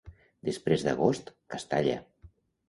[0.47, 1.99] Després d'agost, Castalla.